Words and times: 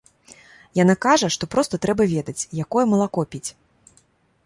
Яна 0.83 0.95
кажа, 1.07 1.27
што 1.35 1.49
проста 1.53 1.81
трэба 1.85 2.03
ведаць, 2.17 2.47
якое 2.65 2.85
малако 2.95 3.29
піць. 3.35 3.47